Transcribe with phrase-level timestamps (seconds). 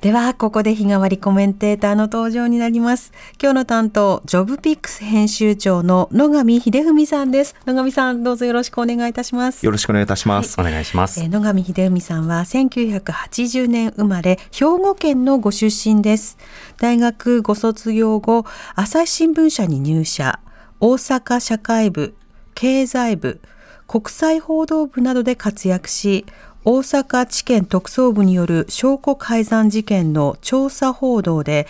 [0.00, 3.12] では、ここで日替わりコメンテーターの登場になります。
[3.40, 7.54] 今日の担当、ジョブピックス編集長の野上秀文さんです。
[7.66, 9.64] 野上さん、どうぞよろしくお願いいたします。
[9.64, 10.60] よろしくお願いいたします。
[10.60, 11.20] お願いします。
[11.20, 16.36] えー野上秀文さんは1980年生まれ、兵庫県のご出身です。
[16.78, 18.44] 大学ご卒業後、
[18.74, 20.40] 朝日新聞社に入社、
[20.80, 22.14] 大阪社会部、
[22.54, 23.40] 経済部、
[23.86, 26.26] 国際報道部などで活躍し、
[26.64, 31.66] 大阪地検特捜部による証拠改ざん事件の調査報道で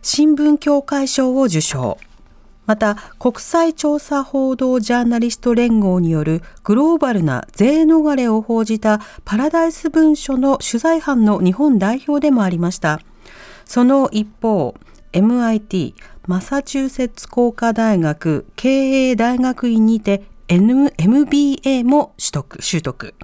[0.00, 1.98] 新聞協会賞を受賞。
[2.64, 13.00] また国際調査報道ジャーナリスト連合によるグローバルな税逃れを報じたパラダイス文書の取材班の日本代表でもありました。
[13.64, 14.76] その一方、
[15.12, 15.94] MIT
[16.26, 18.68] マサチューセッツ工科大学経
[19.08, 23.14] 営大学院にて MBA も取得習得。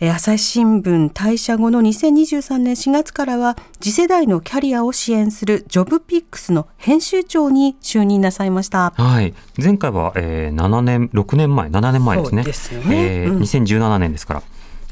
[0.00, 8.92] えー朝日新聞退社後の2023年4月からは次世代のキャリアを支援するジョブピックスの編集長に就任なさいました。
[8.96, 9.34] はい。
[9.62, 12.42] 前回は、えー、7年、6年前、7年前ですね。
[12.42, 14.42] そうですよねえーうん2017年ですから。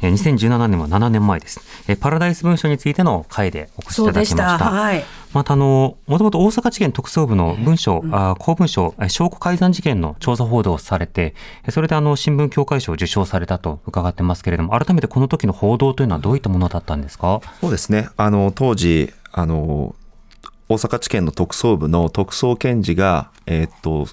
[0.02, 1.60] えー2017年は7年前です。
[1.88, 4.12] えーパラダイス文書についての回でお越しいただ。
[4.12, 4.64] きましたた。
[4.70, 5.04] はい。
[5.32, 11.34] またあの、もともと大阪地検特捜部の文書、あ公文書、え証拠改ざん事件の調査報道をされて、
[11.66, 17.40] えそれであの、新聞協会賞を受賞されたと伺ってますけれども、改めてこの時の報道というのはどういったものだったんですか？
[17.60, 18.08] そうですね。
[18.16, 19.94] あの、当時、あの、
[20.68, 24.06] 大阪地検の特捜部の特捜検事が、えーっと、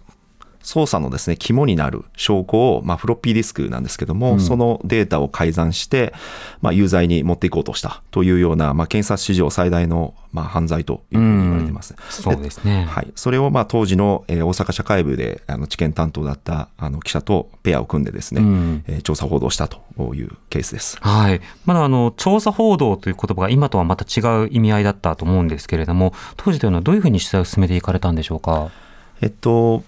[0.69, 6.13] 捜査のですね、肝になる証拠を、まあ、フロッピーディスクなんですけども、そのデータを改ざんして、
[6.61, 11.95] まあ、有罪に持っていこうとしたというような、まあ、検察史上最大の、まあ、犯罪というふうに言われています。
[12.09, 12.85] そうですね。
[12.87, 19.81] はい、それをまあ当時の、えー大阪社会部であの知見担当だったあの記者とペアを組んでですね、うんえー調査報道したと
[20.13, 20.97] いうケースです。
[21.01, 21.41] はい。
[21.65, 28.69] まだあの、調査報道という言葉が今とはまた違う意味合いだったと思うんですけれども、当時というのはどういうふうに取材を進めていかれたんでしょうか？
[29.21, 29.83] えっと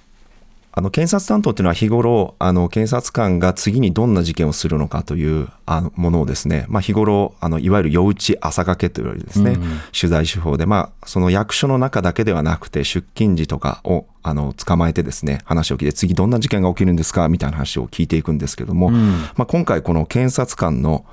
[0.73, 9.79] あの検察担当っていうのは日頃あの検察官が次にどんな事件をするのかというあのものをですね、まあ、日頃あのいわゆる夜打ち朝掛けと言われるですね、うん。
[9.91, 19.11] 取材手法で、まあ、その役所の中だけではなくて出勤時とかをあの捕まえてですね話を聞いて次どんな事件が起きるんですかみたいな話を聞いていくんですけども、うん。
[19.35, 21.05] まあ、今回この検察官の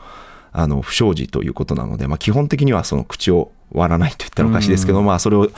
[0.50, 5.50] あの不祥事ということなので、まあ、基本的にはその口を割らないと言ったらおかしいですけど、まあそれを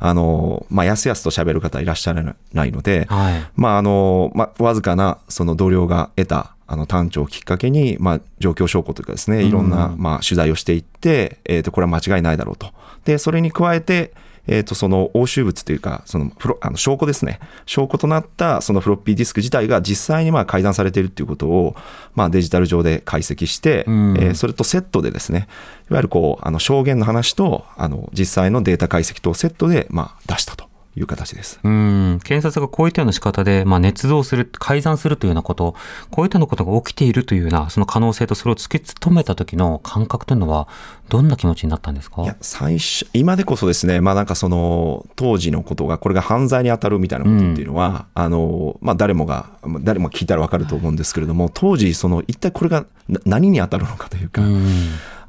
[0.00, 3.46] あの、まあ、やすやすと喋る方いらっしゃらないので、はい。
[3.54, 12.72] まああのまあ、わずかなその同僚が得たあの探知をきっかけに、まあ、状況証拠というかですねいろんな、まあ、取材をしていって、えー、とこれは間違いないだろうと
[13.04, 14.12] でそれに加えて、
[14.46, 17.40] えー、とその押収物というかそのフロあの証拠ですね。
[17.66, 21.76] 証拠となったそのフロッピーディスク自体が実際にまあ改ざんされているということを、
[22.14, 24.16] まあ、デジタル上で解析して、うん。
[24.18, 25.48] えーそれとセットでですね。
[25.90, 30.69] いわゆるこうあの証言の話とあの実際のデータ解析とセットで、まあ、出したと
[31.00, 31.58] いう形です。
[31.64, 35.74] うん、検察がこういったような仕方で、まあ、捏造する、改ざんするというようなこと、
[36.10, 40.68] こういったようなことが起きているというような、その可能性とそれを突き止めた時の感覚というのは、
[41.08, 42.22] どんな気持ちになったんですか？
[42.22, 54.66] いや最初今でこそですね、まあ、なんかその当時のことがこれが犯罪に当たるみたいなことっていうのは、あのまあ、誰もがまあ誰も聞いたら分かると思うんですけれども当時その一体これがな何に当たるのかというか、うん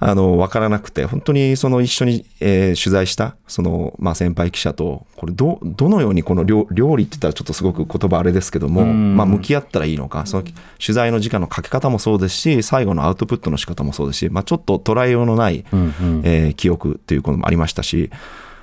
[0.04, 9.16] あの分からなくて本当にその一緒に、えー取材したその、まあ、先輩記者とこれどどのようにこの料料理って言ったらちょっとすごく言葉あれですけども、うん。
[9.16, 10.56] まあ、向き合ったらいいのかその取
[10.94, 16.22] 材の時間のかけ方もそうですし最後のアウトプットの仕方もそうですし、まあ、ちょっと捉えようのない、うんうん。
[16.24, 18.10] えー記憶ということもありましたし、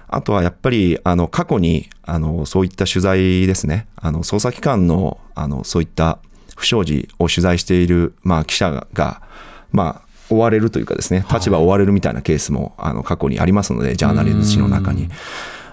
[0.08, 6.18] あとはやっぱりあの過去にあのそういった取材ですね、あの捜査機関のあのそういった
[6.56, 9.22] 不祥事を取材している、まあ、記者が、
[9.70, 15.08] まあ、追われるというかですね、立場を追われるみたいなケースもあの過去にありますので、ジャーナリズム誌の中に。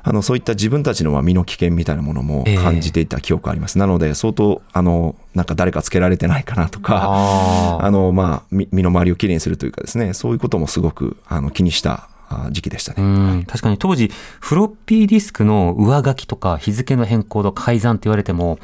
[0.07, 3.79] あのそういった自分たちのまあ身の危険みたいなものも感じていた記憶があります。
[3.79, 13.37] なので、相当、あの、なんか誰かつけられてないかなとか、あ の、まあ、み身の回りをきれいにするというかですね、そういうこともすごくあの気にしたあ時期でしたうね。
[13.37, 18.59] ん確かに当時、フロッピーディスクの上書きとか日付の変更と改ざんって言われても、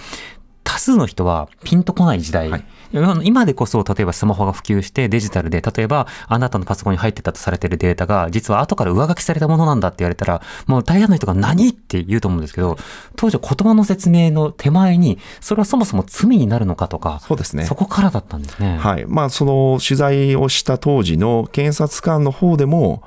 [0.63, 2.49] 多数の人はピンとこない時代。
[2.49, 12.77] はい今今でこそ、例えばスマホが普及してデジタルで、例えばあなたのパソコンに入ってたとされているデータが、実は後から上書きされたものなんだって言われたら、もう大半の人が何って言うと思うんですけど、
[13.15, 17.65] 当時は言葉の説明の手前に、それはそもそも罪になるのかとか、そうですね。
[17.65, 18.77] そこからだったんですね。
[18.77, 19.05] はい。
[19.07, 23.03] まあ、その取材をした当時の検察官の方でも、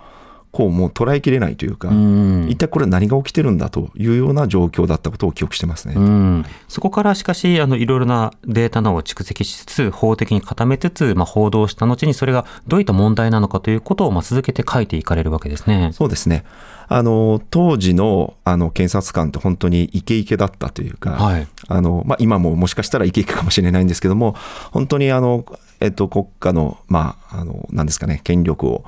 [0.55, 5.95] 構もう捉えきれないというか、うん一体これ何が起きてるんだというような状況だったことを記憶してますね。
[5.97, 15.91] うん、そこからしかしあのいろいろなデータなどを蓄積しつつ法的に固めつつ、まあ、報道した後にそれがどういった問題なのかということをまあ続けて書いていかれるわけですね。
[15.93, 16.45] そうですね。
[16.89, 24.37] あの、当時の、あの、検察官って本当にイケイケだったというか、はいあの、まあ、今ももしかしたらイケイケかもしれないんですけども、
[24.71, 25.45] 本当にあの、
[25.81, 28.85] えっと、国家の、まあ、あの、なんですかね、権力を、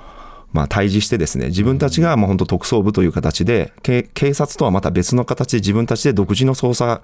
[0.53, 7.03] まあ、対峙してですね、自分たちがもう本当特捜部という形で、け警察とはまた別の形で自分たちで独自の捜査、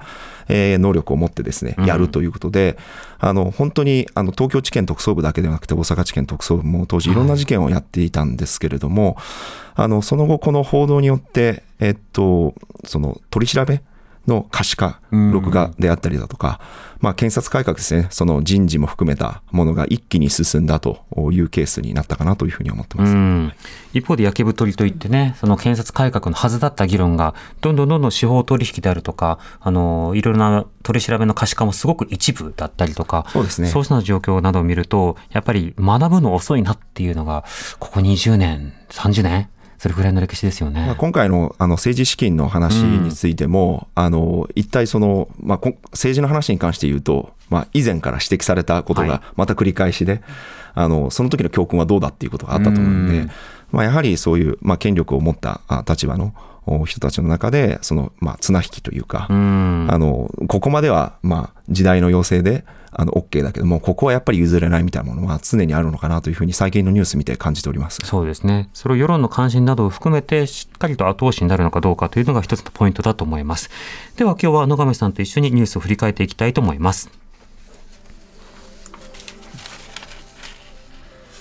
[0.49, 2.79] えー能力を持ってですね、やるということで、
[3.19, 9.17] あの、本当に、あの、東京地検特捜部だけではなくて、大阪地検特捜部も当時いろんな事件をやっていたんですけれども、
[9.75, 12.55] あの、その後、この報道によって、えっと、
[12.85, 13.83] その、取り調べ
[14.27, 16.61] の可視化、うん録画であったりだとか、
[17.01, 23.15] まあ、検察改革ですね、その人事も含めたものが一気に進んだというケースになったかなというふうに思ってうます。
[23.15, 23.53] ん、
[23.93, 33.69] 一方で焼け太りといってね、その検察改革のはずだった議論が、どんどんどんどん司法取引であるとか、あの、いろいろな取り調べの可視化もすごく一部だったりとか、そうですね。
[33.69, 37.45] そうした状況などを見ると、やっぱり学ぶの遅いなっていうのが、
[37.81, 39.49] ここ20年、30年
[39.83, 40.87] それぐらいの歴史ですよね。
[40.87, 49.11] まあ、今回のあの政治資金の話についても、あの一体その、まあ、こ政治の話に関して言うと、まあ、以前から指摘されたことはい。
[49.11, 50.23] がまた繰り返しで、
[50.75, 53.31] あのその時の教訓はどうだっていうことがあったと思うんで、うん。
[53.73, 56.33] まあ、やはりそういう、まあ、権力を持ったあ立場の
[56.65, 59.89] お人たちの中で、その、まあ、綱引きというか、うん。
[59.91, 68.01] あのここまでは、まあ、時代の要請であの OK だけども、ここはやっぱり譲れないみたいなものは常にあるのかなというふうに最近のニュース見て感じております。
[68.05, 68.69] そうですね。
[68.75, 73.71] それを世論の関心などを含めてしっかりと後押しになるのかどうかというのが一つのポイントだと思います。
[74.17, 77.11] では今日は野上さんと一緒にニュースを振り返っていきたいと思います。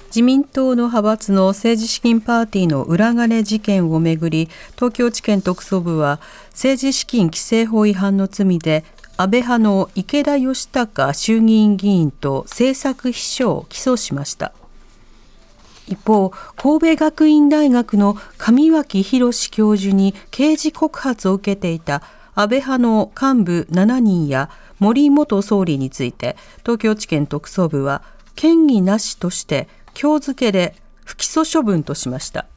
[0.07, 6.19] 自民党の派閥の政治資金パーティーの裏金事件をめぐり東京地検特捜部は
[6.49, 8.83] 政治資金規正法違反の罪で
[9.21, 14.51] 安倍派の池田義孝衆議院議員と政策秘書を起訴しました。
[15.87, 22.01] 一方神戸学院大学の上脇博教授に刑事告発を受けていた
[22.33, 28.01] 安倍派の幹部7人や森元総理について東京地検特捜部は
[28.41, 29.67] 嫌疑なしとして
[30.01, 30.73] 今日付で
[31.05, 32.47] 不起訴処分としました。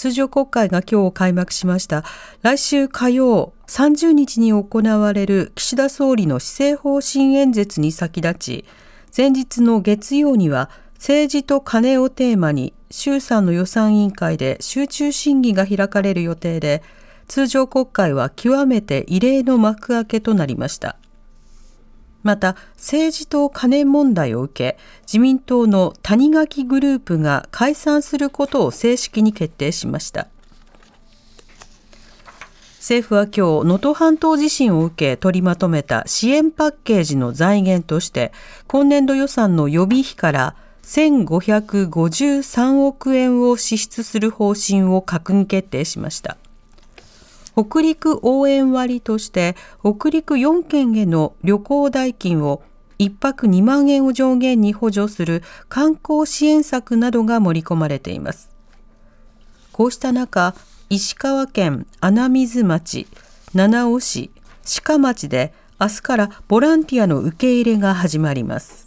[0.00, 2.04] 通常国会が今日開幕しました。
[2.40, 8.64] 来週火曜30日に行われる岸田総理の施政方針演説に先立ち
[9.14, 16.82] 前日の月曜には政治と金をテーマに衆参の予算委員会で集中審議が開かれる予定で
[17.28, 20.96] 通常国会は極めて異例の幕開けとなりました。
[22.22, 30.28] また政治と金問題を受け自民党の谷垣グループが解散することを正式に決定しました。
[32.78, 38.32] 政府は今日能登半島地震を受け取りまとめた支援パッケージの財源として
[38.66, 46.36] 今年度予算の予備費から1553億円を支出する方針を閣議決定しました。
[47.54, 52.62] 北陸応援割として北陸4県への旅行代金を
[52.98, 58.50] 1泊2万円を上限に補助する観光支援策などが盛り込まれています。
[59.72, 60.54] こうした中、
[60.90, 63.06] 石川県穴水町、
[63.54, 64.30] 七尾市、
[64.84, 68.79] 鹿町で明日からボランティアの受け入れが始まります。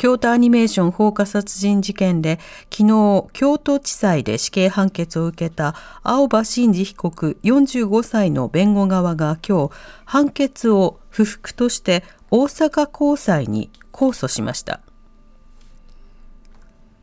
[0.00, 2.38] 京都アニメーション放火殺人事件で
[2.70, 9.74] 昨日京都地裁で死刑判決を受けた青葉真司被告45歳の弁護側が今日
[10.06, 14.80] 判決を不服として大阪高裁に控訴しました。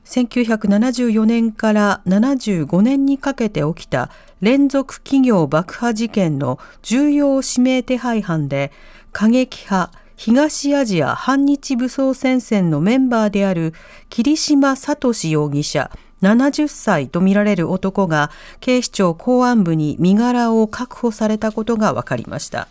[0.06, 4.10] 1974年から75年にかけて起きた
[4.42, 8.72] 連続企業爆破事件の重要指名手配犯で
[9.12, 13.74] 過激派東アジア反日武装戦線のメンバーである
[14.10, 15.92] 桐島聡容疑者
[16.24, 22.68] 70歳とみられる男が警視庁公安部に身柄を確保されたことが分かりました。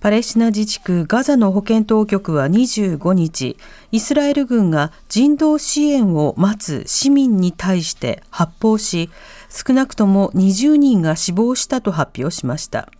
[0.00, 3.56] パレスチナ自治区ガザの保健当局は25日、
[3.92, 9.10] イスラエル軍が人道支援を待つ市民に対して発砲し、
[9.48, 12.90] 少なくとも20人が死亡したと発表しました。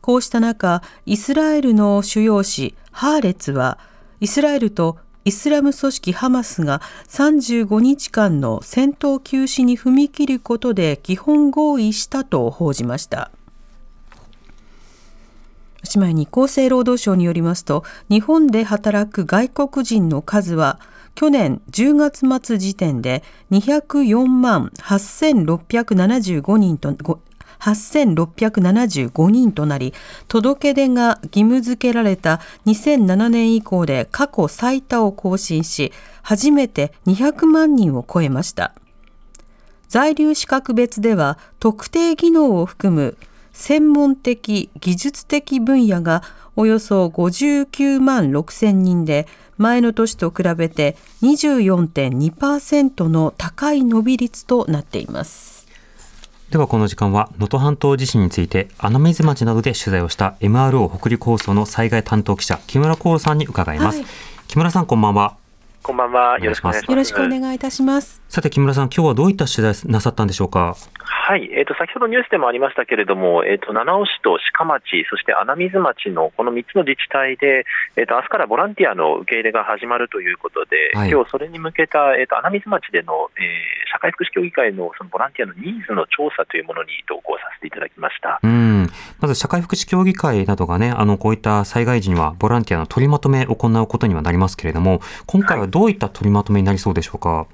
[0.00, 3.78] こうした中、イスラエルの主要紙ハーレツは、
[4.20, 13.30] イスラエルとイスラム組織ハマスが35日間の戦闘休止に踏み切ることで基本合意したと報じました。
[15.82, 20.80] おしまいに厚生労働省によりますと、日本で働く外国人の数は、
[21.14, 27.20] 去年10月末時点で204万8675人と、
[27.60, 29.94] 8675人となり、
[30.28, 38.74] 届け出が義務付けられた2007年以降で過去最多を更新し、初めて200万人を超えました。
[39.88, 43.16] 在留資格別では特定技能を含む
[43.52, 46.22] 専門的技術的分野が
[46.54, 49.26] およそ59万6千人で
[49.56, 55.59] 前の年と比べて24.2%の高い伸び率となっています。
[56.50, 64.06] ではこの時間は能登半島地震について穴水町などで取材をした MRO 北陸放送の災害担当記者木村光さんに伺います、はい。
[64.48, 65.36] 木村さんこんばんは
[65.82, 66.38] こんばんは。
[66.38, 66.90] よろしくお願いします。
[66.90, 68.22] よろしくお願いいたします。
[68.28, 70.76] さて木村さん今日はどういった取材なさったんでしょうか？
[71.30, 71.48] はい。
[71.52, 77.64] えっ、と、先ほどニュースでもありましたけれども、えっ、と、七尾市と鹿町、そして穴水町のこの3つの自治体で、
[77.96, 88.38] えっ、と、明日からボランティアの受け入れが始まるということで、はい今日それに向けた、えっ、と、穴水町での、えー社会福祉協議会のそのボランティアのニーズの調査というものに同行させていただきました。
[88.42, 97.46] うんまず社会福祉協議会などがねあのこういった災害時にはボランティアの取りまとめを行うことにはなりますけれども今回はどういった取りまとめになりそうでしょうか、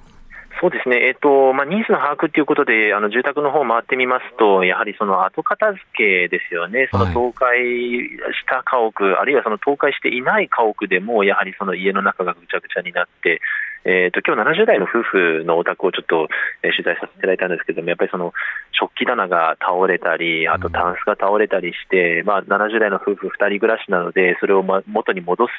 [0.60, 7.52] そうですね、えっとまあ、ニーズの把握ということで、あの住宅の方を回ってみますと、やはりその後片付けですよね、そのはい倒壊
[8.32, 13.42] した家屋、あるいはその倒壊していない家屋でも、やはりその家の中がぐちゃぐちゃになって、
[13.86, 16.26] えっと今日70代の夫婦のお宅をちょっと、
[16.62, 18.34] えー取材させていただいたんですけども、やっぱりその
[18.72, 25.52] 食器棚が倒れたり、あとタンスが倒れたりして、まあ、70代の夫婦2人暮らしなので、それをま元に戻す、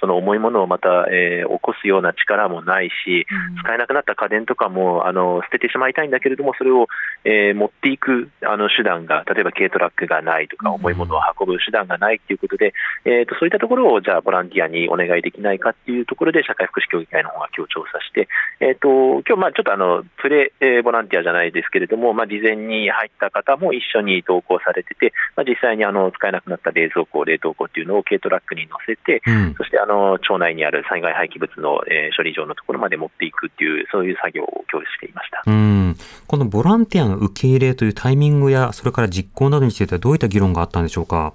[0.00, 3.26] その重いものをまた、えー起こすような力もないし、
[3.62, 6.88] 使えなくなった家電とかもあの捨ててしまいたいんだけれども、それを、
[7.24, 10.74] えー持っていくあの手段が、例えば軽トラックがないとか、うん。
[10.76, 18.28] 重いものを運ぶ手段がないということで、えー、とそういったところをじゃあ、ボランティアにお願いできないかっていうところで、社会福祉協議会の方が今日調査して、
[18.60, 29.54] えー、と今日まあちょっとあのプレ、えーボランティアじゃないですけれども、まあ、事前に入った方も一緒に同行されてて、まあ、実際にあの使えなくなった冷蔵庫、冷凍庫っていうのを軽トラックに乗せて、うん。
[29.56, 35.42] そしてあの町内にある災害廃棄物の、えー処理場のところまで持っていくっていう、そういう作業を今日していました。
[35.46, 35.94] うん。
[36.26, 41.32] このボランティアの受け入れというタイミングやそれから実行などについてはどういった議論があったんでしょうか？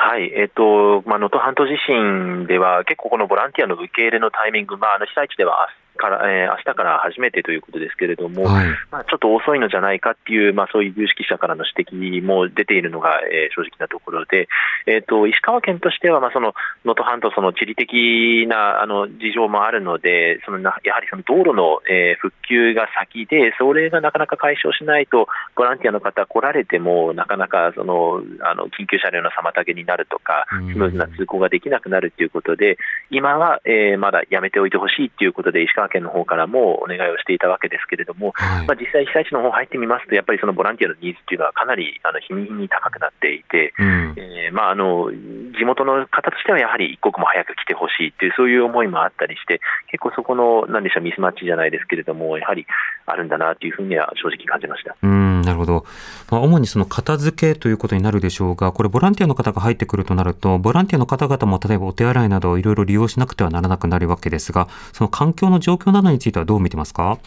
[0.00, 5.66] はい、えっ、と、まあ、能登半島地震では、結構このボランティアの受け入れのタイミング、まあ、あの被災地では
[5.98, 8.66] から、えー明日から初めてということですけれども、はい。
[8.90, 14.48] まあ、ちょっと遅いのじゃないかっていう、まあ、そういう有識者からの指摘も出ているのが、えー正直なところで、
[14.86, 30.72] えー、と石川県としては、まあ、その能登半島、その地理的なあの事情もあるので、そのなやはりその道路の、えー復旧が先で、それがなかなか解消しないと、ボランティアの方来られても、なかなかそのあの緊急車両の妨げになるとか、うん。
[30.72, 32.78] スムーズな通行ができなくなるということで、
[33.10, 38.66] 今は、えーまだやめておいてほしいということで、石川県の方からもお願いをしていたわけですけれども、はい。
[38.66, 44.14] まあ、実際、被災地の方入ってみますと、やっぱりそのボランティアのニーズっていうのはかなりあの日に日に高くなっていて、うん。
[44.16, 45.10] えーまあ、あの
[45.58, 52.66] 地元の方としてはやはり一刻も早く来てほしいっていう、そういう思いもあったりして、結構そこの、なんでしょう、ミスマッチじゃないですけれども、やはり
[53.06, 54.96] あるんだなというふうには正直感じました。
[55.02, 55.84] うん、なるほど。
[56.30, 67.18] まあ、主にその片付けということになるでしょうが、これボランティアの方が入ってくるとなると、ボランティアの方々も例えばお手洗いなどをいろいろ利用しなくてはならなくなるわけですが、その環境の状況などについてはどう見てますか？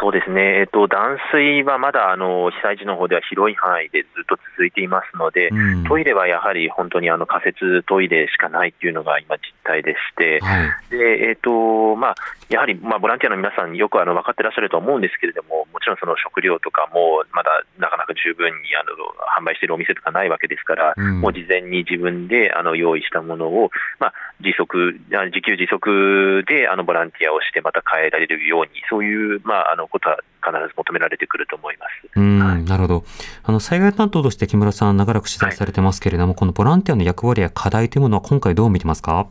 [0.00, 10.70] そうですね、えっと、断水はまだあの被災地の方では広い範囲でずっと続いていますので、うんトイレはやはり本当にあの仮設トイレしかないっていうのが今、実態でして、はい。
[10.90, 12.14] でえっとまあ、
[12.52, 18.92] やはり、まあ、ボランティアの皆さん、よくあの分かってらっしゃると思うんですけれども、もちろんその食料とかもまだなかなか十分にあの
[19.40, 32.18] 販売しているお店とかないわけですから、うんもう事前に自分であの用意したものを、まあ、自足、あ自給自足であのボランティアをして、また変えられるように、そういう、まあ、あのことは必ず求められてくると思います。
[32.18, 33.04] うん、はいなるほど。
[33.44, 39.26] あの、災害担当として木村さん長らく取材されてますけれども、このボランティアの役割や課題というものは今回どう見てますか？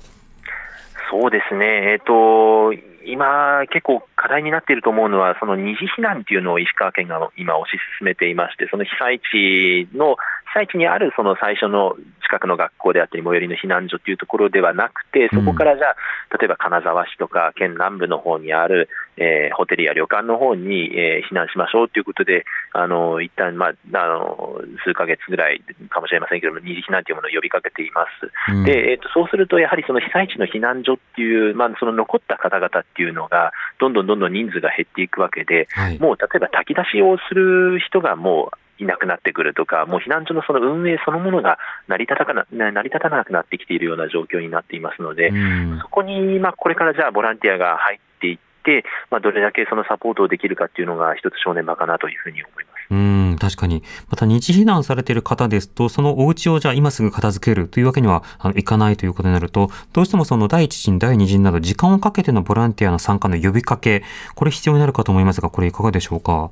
[1.11, 2.71] そうですね、えっ、と、
[3.05, 10.15] 今、結構課題になっていると思うのは、その二次避難っていうのを石川県が今、推し進めていまして、その被災地の、
[10.53, 28.05] 被災地にあるその最初の近くの学校であったり、最寄りの避難所っていうところではなくて、そこからじゃあ、例えば金沢市とか県南部の方にある、えーホテルや旅館の方に、えー避難しましょうということで、あの一旦まああの数ヶ月ぐらいかもしれませんけれども、二次避難というものを呼びかけていま
[28.47, 28.53] す。
[28.53, 35.99] うんで、えー、とそうすると、やはりその被災地の避難所っていう、まあ、その残った方々っていうのが、どんどんどんどん人数が減っていくわけで、はい。
[35.99, 52.71] もう例えば炊き出しをする人がもういなくなってくるとか、もう避難所のその運営そのものが成り立たかな成り立たなくなってきているような状況になっていますので、うんそこに、まあ、これからじゃあボランティアが入っていって、まあ、どれだけそのサポートをできるかっていうのが一つ正念場かなというふうに思います。
[52.91, 53.83] うん、確かに。
[54.09, 64.03] また、二次避難されている方ですと、そのお家をじゃあ今すぐ片付けるというわけにはあのいかないということになると、どうしてもその第一陣、第二陣など時間をかけてのボランティアの参加の呼びかけ、
[64.35, 66.51] これ必要になるかと思いますが、これいかがでしょうか？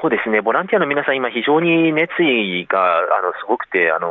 [0.00, 4.10] そうですね、ボランティアの皆さん、今、非常に熱意があのすごくて、あの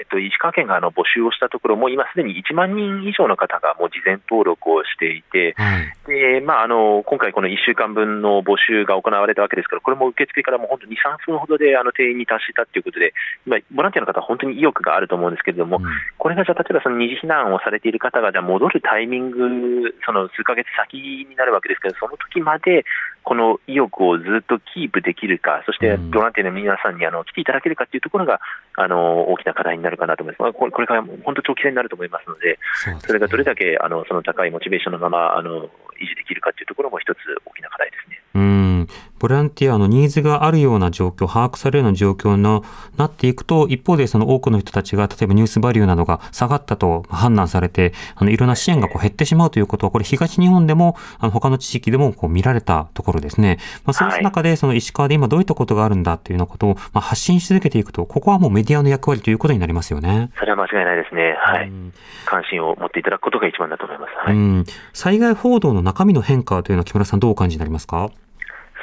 [0.00, 5.92] えっと、石川県があの募集をしたところ、もう今すでに1万人以上の方がもう事前登録をしていて、はい。
[6.08, 13.12] でまあ、あの今回、この1週間分の募集が行われたわけですから、これも受付からもう本当に2、3分ほどであの定員に達したということで、
[13.44, 15.80] 今、ボランティアの方は本当に意欲があると思うんですけれども、
[16.16, 22.86] これがじゃあ、例えばその二次避難をされている方がじゃあ戻るタイミング、その数ヶ月先になるわけですけど、その時まで
[23.22, 28.40] この意欲をずっとキープできるか、そしてうんボランティアの皆さんにあの来ていただけるかというところが
[28.76, 30.42] あの大きな課題になるかなと思います。
[30.42, 35.66] まあこれこれから本当長期戦になると思いますので、そねそれがどれだけあのその高いモチベーションのままあの
[36.00, 38.20] 維持できるかというところも一つ大きな課題ですね。
[38.34, 38.88] うん、
[39.20, 42.42] ボランティアのニーズがあるような状況、把握されるような状況に
[42.96, 53.58] なっていくと、一方でその多くの人たちが、例えばニュースバリューなどが下がったと判断されて、あのいろんな支援がこう減ってしまうということは、これ東日本でも、あの他の地域でもこう見られたところですね。
[53.84, 60.30] まあ、そうした中で、その石川で今どういったことがあるんだっていうようなことを、まあ、発信し続けていくと、ここはもうメディアの役割ということになりますよね。
[60.38, 61.36] それは間違いないですね。
[61.38, 61.68] はい。
[61.68, 61.92] うん
[62.26, 64.10] 関心を持っていただくことが一番だと思います。
[64.24, 64.36] はい。
[64.36, 68.10] うん、災害報道の中身の変化というのは木村さんどうお感じになりますか？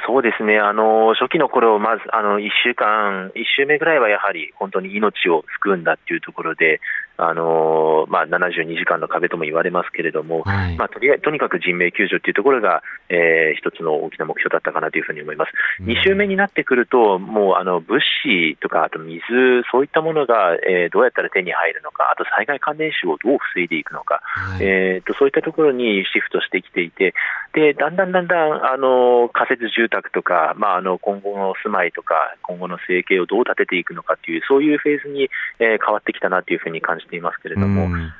[0.08, 6.80] そうですね、あの初期の頃まずあの1週間、1週目ぐらいはやはり本当に命を救うんだっていうところで、
[7.20, 10.76] あのまあ、72時間の壁とも言われますけれども、はい。
[10.76, 15.50] まあ、とりあえずとにかく人命救助っていうところが、えー一つの大きな目標だったかなというふうに思います。
[15.82, 19.24] 2週目になってくると、もうあの物資とか、あと水、
[19.72, 27.14] そういったものが、えーどうやったら手に入るのか、あと災害関連死をどう防いでいくのか、はいえー、とそういったところにシフトしてきていて、
[27.52, 35.28] でだんだんだんだんあの仮設住宅とか、まあ、あの今後の住まいとか、今後の生計をどう立てていくのかっていう、そういうフェーズに、
[35.58, 38.12] えー変わってきたなというふうに感じていますけれども、うん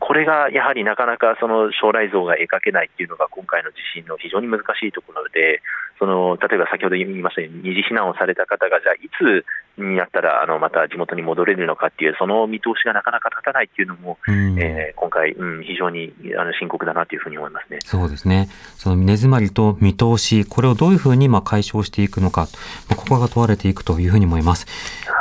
[0.00, 5.62] これがやはりなかなかその将来像が描けないっていうのが、今回の地震の非常に難しいところで、
[5.98, 9.44] その例えば先ほど言いましたように、二次避難をされた方が、じゃあ、いつ
[9.80, 17.78] になったらあのまた地元に戻れるのかっていう、その見通しがなかなか立たないっていうのも、うんえー今回、うん、非常にあの深刻だなというふうに思いますね。
[17.84, 18.48] そうですね。
[18.76, 22.48] その根詰まりと見通し、これをどういうふうにまあ解消していくのか、
[22.88, 24.66] まあここが問われていくというふうに思います。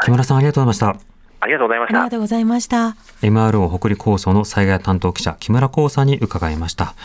[0.03, 1.14] 木村さんありがとうございました。
[1.39, 2.09] ありがとうございましたありが。
[2.11, 2.95] とうございました。
[3.21, 6.95] MRO 北陸放送の災害担当記者木村光さんに伺いました。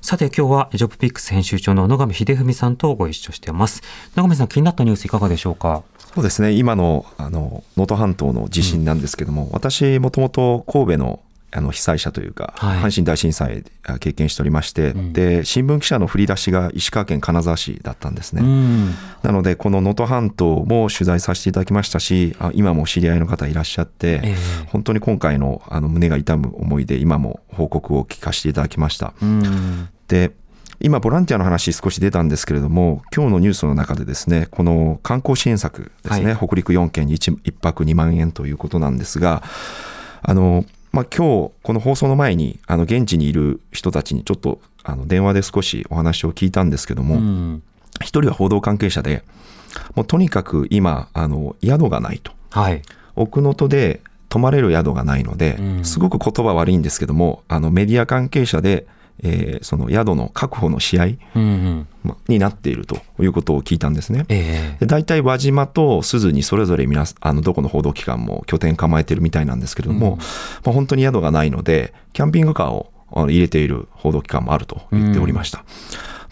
[0.00, 3.82] さて今日はジョブピックス編集長の野上秀文さんとご一緒しています。
[4.16, 5.82] 野上さん気になったニュースいかがでしょうか？
[6.14, 18.42] そうですね今のあの能登半島の地震なんですけども、私もともと神戸のあの被災者というか、はい阪神大震災あ経験しておりまして、んで新聞記者の振り出しが石川県金沢市だったんですね。
[18.42, 18.94] うん。
[19.22, 29.14] なのでこの能登半島も取材させていただきましたしあ今も知り合いの方いらっしゃって、ええ本当に今回のあの胸が痛む思いで今も報告を聞かせていただきました。
[29.22, 29.88] うん。
[30.06, 30.32] で
[30.80, 39.42] 今ボランティアの話少し出たんですけれども今日のニュースの中でですねこの観光支援策ですね、はい北陸4県に 1, 一泊2万円ということなんですが
[40.22, 47.62] あの、まあ、今日この放送の前にあの現地にいる人たちにちょっとあの電話で少しお話を聞いたんですけども、うん。
[48.00, 49.24] 一人は報道関係者で
[49.94, 52.82] もうとにかく今あの宿がないとはい。
[53.16, 58.86] 奥能登で泊まれる宿がないので、うんすごく言葉悪いんですけどもあのメディア関係者で、
[59.22, 61.86] えーその宿の確保の試合うんうん。
[62.04, 64.24] まになっているということを聞いたんですね。
[64.28, 70.22] ええで大体輪島と鈴にそれぞれ皆あのどこの報道機関も拠点構えてるみたいなんですけれども、うんま
[70.66, 75.64] あ、本当に宿がないのでキャンピングカーを入れている報道機関もあると言っておりました。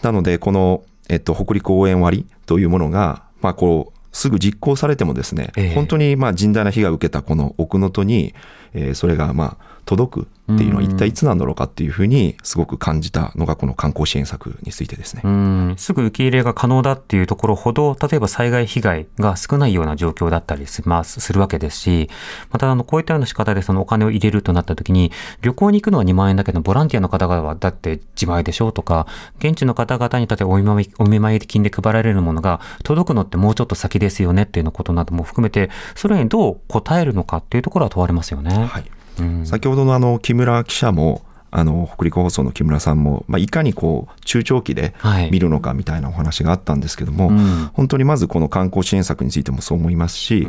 [0.01, 8.33] なのでこの、えっと、北陸応援割というものが、まあ、こうすぐ実行されてもですね、ええ本当にまあ甚大な被害を受けたこの奥能登に、
[8.73, 15.21] えーそれがまあ届くっていうのは一体いつなんだろうかっていうふうにすごく感じたのがこの観光支援策についてですね。
[15.23, 22.09] うん、すぐ受け入れが可能だっていうところほど、例えば災害被害が少ないような状況だったりしますするわけですし、
[22.51, 29.07] またあのこういったような仕方でそのお金を入れるとなった時に、旅行に行くのは2万円だけど、ボランティアの方々はだって自前でしょうとか、
[29.39, 38.67] 現地の方々に例えばお見舞いお見舞い金で配られるものが届くのってもうちょっと先ですよねっていうのことなども含めて、それにどう答えるのかっていうところは問われますよね。
[38.67, 39.45] はいうん。
[39.45, 45.31] 先ほどのあの木村記者もあの北陸放送の木村さんも、まあ、いかにこう中長期ではい。
[45.31, 47.69] 見るのかみたいなお話があったんですけども、うん。
[47.73, 50.47] 本当にまずこの観光支援策についてもそう思いますし、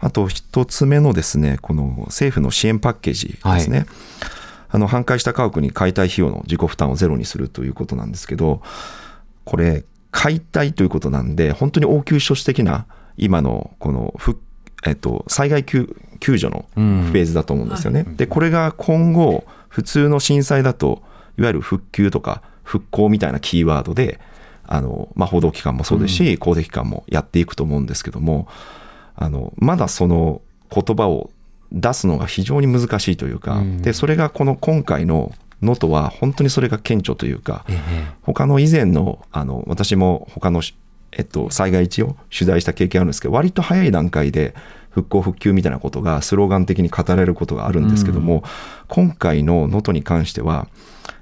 [0.00, 3.86] あと一つ目のですねこの政府の支援パッケージですね、
[4.70, 8.62] あの半壊した家屋に解体費用の自己負担をゼロにするということなんですけど
[9.44, 14.40] これ解体ということなんで本当に応急処置的な今のこの復
[14.86, 17.10] えっと、災害救救助のフうん。
[17.10, 18.04] ェーズだと思うんですよね。
[18.16, 21.02] でこれが今後普通の震災だと
[21.38, 24.20] いわゆる復旧とか復興みたいなキーワードで
[24.66, 28.48] あの、まあ、報道機関もそうですし、公的機関もやっていくと思うんですけども
[29.16, 31.30] あのまだその言葉を
[31.72, 33.82] 出すのが非常に難しいというか、うん。
[33.82, 37.78] でそれがこの今回の能登は本当にそれが顕著というか、ええ。
[38.22, 40.74] 他の以前のあの私も他のし、
[41.12, 44.54] えっと、災害地を取材した経験あるんですけど割と早い段階で
[44.90, 48.42] 復興復旧みたいなことがスローガン的に語られることがあるんですけども、
[48.88, 50.66] 今回の能登に関しては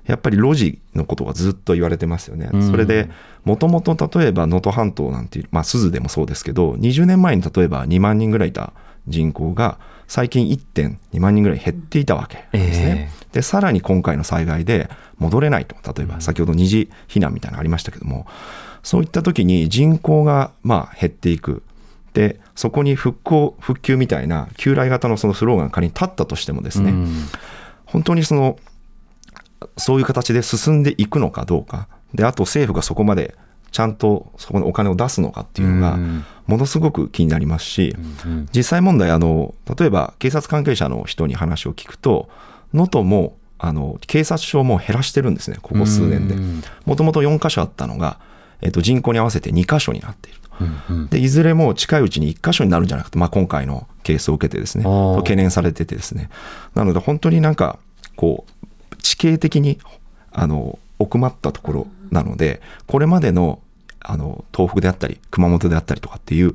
[0.06, 2.48] やっぱり路地のことがずっと言われてますよね。
[2.52, 2.70] うん。
[2.70, 3.10] それで
[3.44, 8.72] もともと例えば能登半島なんていう、まあ、鈴でもそうですけど20年前に例えば2万人ぐらいいた
[9.08, 13.10] 人口が最近1.2万人ぐらい減っていたわけですね。
[13.32, 15.76] でさらに今回の災害で戻れないと。
[15.92, 18.26] 例えば先ほど二次避難みたいなのありましたけども
[18.86, 21.64] そういった時に人口がまあ減っていく。
[22.14, 27.26] でそこに復興復旧みたいな旧来型のそのスローガンが仮に立ったとしてもですね、うん。
[27.84, 28.60] 本当にその
[29.76, 31.88] そういう形で進んでいくのかどうか。
[32.14, 33.34] であと政府がそこまで
[33.72, 36.24] ちゃんとそこにお金を出すのかっていうのがうん。
[36.46, 42.28] ものすごく気になりますし、うん実際問題あの例えば警察関係者の人に話を聞くと
[42.72, 46.36] 能登もあの警察署も減らしてるんですねここ数年で。
[46.36, 46.62] うん。
[46.84, 48.20] もともと4箇所あったのが、
[48.60, 50.50] えっと、人口に合わせて2箇所になっていると。
[50.60, 51.08] うんうん。
[51.08, 54.84] でいずれも近いうちに1箇所になるんじゃなくて、まあ、今回のケースを受けてですね
[55.16, 56.30] 懸念されててですね。
[56.74, 57.78] なので本当になんか
[58.16, 58.46] こ
[58.92, 59.78] う地形的に
[60.32, 63.60] あの奥まったところなのでこれまでの
[64.00, 66.54] あの東北であったり熊本であったりとかっていう、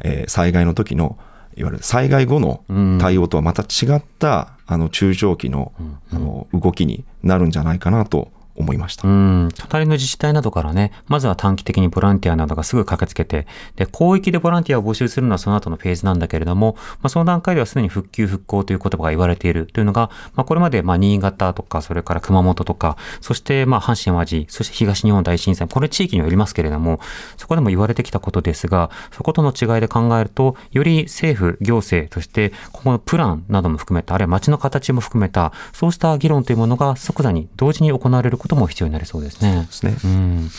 [0.00, 1.18] えー災害の時の
[1.58, 2.62] いわゆる災害後の
[3.00, 5.72] 対応とはまた違った、あの中長期の,、
[6.12, 9.06] あの動きになるんじゃないかなと思いました。
[9.06, 27.00] うん、隣の自治体などからね、まずは短期的にボランティアなどがすぐ駆けつけて、で、広域でボランティアを募集するのはその後のフェーズなんだけれども、まあ、その段階ではすでに復旧復興という言葉が言われているというのが、まあ、これまで、まあ、新潟とか、それから熊本とか、そして、まあ、阪神淡路、そして東日本大震災、これ地域によりますけれども、
[27.36, 39.66] そこでも言われてきたことですが、そことの違いで考えると、より政府、行政として、ここのプランなども含めた、あるいは街の形も含めた、そうした議論というものが即座に同時に行われることも必要になりそうですね。
[39.66, 39.96] ですね。
[40.04, 40.50] うん。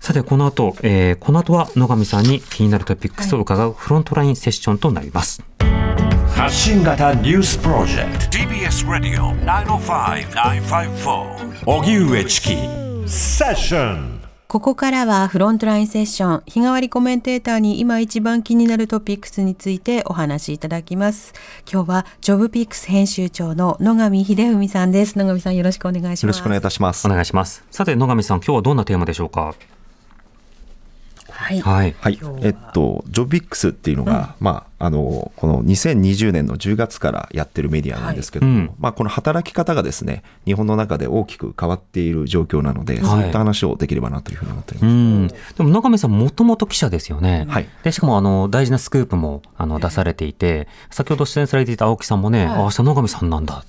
[0.00, 5.42] さて、この後、えーこの後は野上さんに気になるトピックスを伺うフロントラインセッションとなります。
[6.36, 8.36] 発信型ニュースプロジェクト。
[8.38, 12.56] TBS ラディオ905-954おぎゅうえちき
[13.08, 14.15] セッション
[14.56, 21.34] ここからはフロントラインセッション日替わりコメンテーターに今一番気になるトピックスについてお話しいただきます
[21.70, 27.10] 今日はジョブピックス編集長の野上秀文さんです野上さんよろしくお願いしますよろしくお願いいたしますお。
[27.10, 27.66] 願いします。
[27.70, 29.54] さて、野上さん、今日はどんなテーマでしょうか？
[31.46, 31.94] はい、はい。
[32.00, 44.94] はい、えっと、ジョビックスっていうのが、まあ、あの、この2020年の10月からやってるメディアなんですけども、はいうんまあ、この働き方がですね、日本の中で大きく変わっている状況なので、そういった話をできればなというふうに思っておりうます。
[44.94, 45.28] ん。
[45.28, 47.46] でも、野上さん、もともと記者ですよね。
[47.48, 53.64] はいで、しかも、あの、大事なスクープも、あの、出されていて、先ほど出演されていた青木さんもね、あ、明日野上さんなんだ。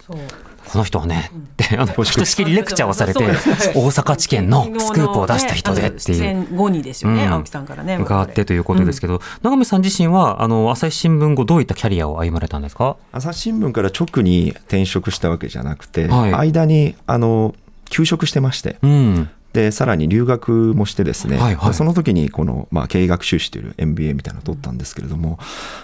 [0.70, 6.18] この人はね、で、あの、ひとしきりレクチャーをされて、大阪地検のスクープを出した人でっていう。
[6.18, 12.98] 出演後にですよね、うん青木さんからね伺ってということですけど、長見さん自身は、あの、朝日新聞後どういったキャリアを歩まれたんですか？
[13.12, 16.34] 朝日新聞から直に転職したわけじゃなくて、はい。
[16.34, 17.56] 間に、あの、
[17.90, 19.30] 休職してまして、うん。
[19.54, 21.74] で、さらに留学もしてですね、はいはい。
[21.74, 25.40] その時にこの、まあ、経営学修士という MBA みたいなのを取ったんですけれども、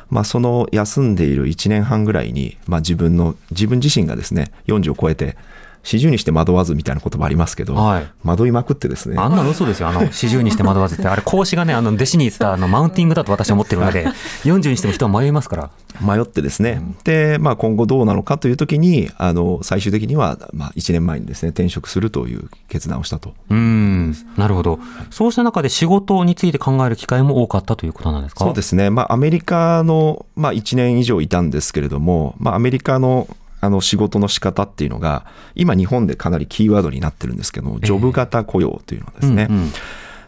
[0.10, 5.38] まあ、その休んでいる1年半ぐらいに、まあ、自分の、自分自身がですね、40を超えて、
[5.84, 9.90] 四十にして惑わずみたいな言葉ありますけど、はい惑いまくってですね、あんなの嘘ですよ。
[9.90, 11.08] あの、 四十にして惑わずって。
[11.08, 14.08] あれ、講師がね、あの、弟子に言った、あの、マウンティングだと私は思ってるので、
[14.46, 15.70] 40にしても人は迷いますから。
[16.02, 23.34] 迷ってですね、で、まあ、今後どうなのかという時に、あの、最終的には、まあ、1年前にですね、転職するという決断をしたと。
[23.50, 24.16] うん。
[24.38, 24.80] なるほど。
[25.12, 28.46] そうした中で仕事について考える機会も多かったということなんですか？
[28.46, 33.28] そうですすね、まあ、アメリカの、まあ、1年以上いたんですけれども、まあ、アメリカの
[33.64, 39.72] あの仕事の仕方っていうのが、今、日本でかなりキーワードになってるんですけども、ジョブ型雇用というのはですね、うんうん。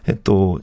[0.06, 0.62] えっと、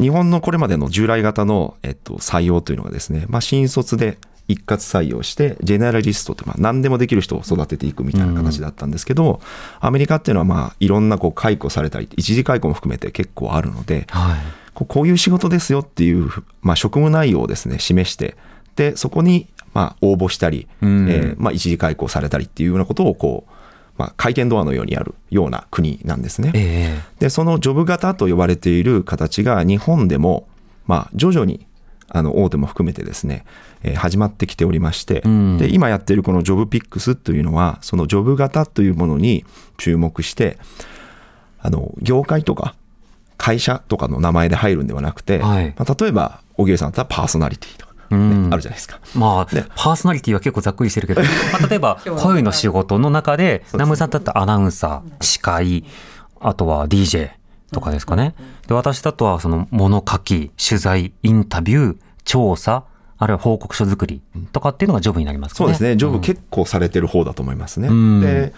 [0.00, 4.18] 日本のこれまでの従来型の、えっと、採用というのがですね、まあ、新卒で、
[4.48, 9.40] 一括採用してジェネラリストってまあ何でもできる人を育てていくみたいな形だったんですけど、
[9.80, 14.38] アメリカっていうのはまあいろんなこう解雇されたり一時解雇も含めて結構あるのではい。
[14.72, 16.30] こうこういう仕事ですよっていう、
[16.62, 18.36] まあ、職務内容をですね示して
[18.76, 21.06] でそこにまあ応募したり、うん。
[21.10, 23.52] えーまあ、一時解雇されたりっていうようなことをこう、
[23.98, 26.50] まあ、回転ドアのようにやるような国なんですね。
[26.54, 27.02] ええ。
[27.18, 30.48] でそのジョブ型と呼ばれている形が日本でも、
[30.86, 31.66] まあ、徐々に
[32.08, 33.44] あの大手も含めてですね、
[33.82, 35.58] えー始まってきておりまして、うん。
[35.58, 39.44] で今やっているこのジョブピックスというのはそのジョブ型というものに
[39.76, 40.56] 注目して
[41.60, 42.74] あの業界とか
[43.36, 45.74] 会社とかの名前で入るんではなくて、はい。
[45.76, 49.00] まあ、例えば小木さんだったらパーソナリティとうんあるじゃないですか。
[49.14, 55.84] まあ、ねパーソナリティは結構ざっくりしてるけど、 まあ、例えば声の仕事の中で、ナムさんだったらアナウンサー、司会、
[56.40, 57.30] あとは DJ
[57.72, 58.34] とかですかね。
[58.68, 62.84] で、私だとはその物書き、取材、インタビュー、調査、
[63.18, 64.20] あるいは報告書作り
[64.52, 65.66] とかっていうのがジョブになりますかね。
[65.66, 67.88] そうですね、ジョブうん結構されてる方だと思いますね。
[67.88, 68.52] うんで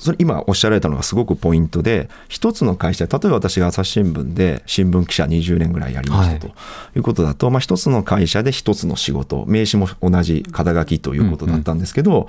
[0.00, 6.50] それ今おっしゃられたのがすごくポイントで一つの会社例えば私が朝日新聞で新聞記者20年ぐらいやりましたとい。
[6.96, 12.28] うことだと、まあ、一つの会社で一つの仕事名刺も同じ肩書きということだったんですけど、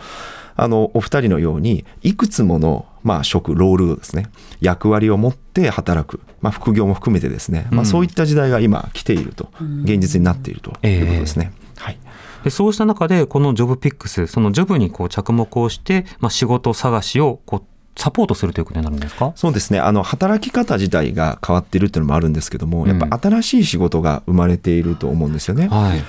[0.58, 4.28] あのお二人のようにいくつもの、まあ、職ロールですね
[4.60, 9.50] 役割を持って働く、まあ、副業も含めてですね、まあ、そういった時代が今来ていると、
[9.84, 11.54] 現実になっているということですね。
[11.78, 11.98] はい
[12.44, 17.64] でそうした中で、このジョブピックス、そのジョブにこう着目をして、まあ、仕事探しをこう
[18.00, 19.34] サポートするということになるんですか？
[19.36, 19.80] そうですね。
[19.80, 22.88] あの働き方自体が変わっているっていうのもあるんですけども、うん。
[22.88, 25.68] やっぱ新しい仕事が生まれていると思うんですよね。
[25.68, 26.02] はい。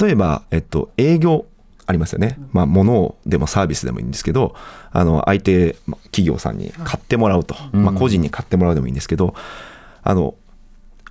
[0.00, 1.44] 例えば、えっと、営業
[1.86, 4.56] ありますよね、まあ、物でもサービスでもいいんですけど
[4.90, 7.84] あの相手まあ企業さんに買ってもらうと、うん。
[7.84, 9.34] まあ、個人に買ってもらうでもいいんですけど
[10.02, 10.34] あの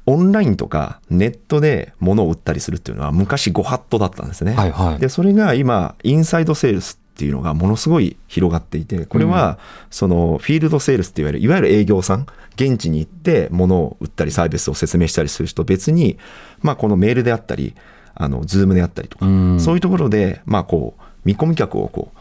[0.07, 4.53] オンラインとかネットで物を売ったりするっていうのは昔ご法度だったんですね。
[4.53, 4.99] はいはい。
[4.99, 9.57] でそれが今インサイドセールスっていうのがものすごい広がっていてこれは
[9.89, 16.17] そのフィールドセールスっていわれるいわゆる営業さん現地に行って物を売ったりサービスを説明したりする人別に
[16.61, 17.73] まあこのメールであったり
[18.15, 22.11] あのズームであったりとかうんそういうところでまあこう見込み客をこ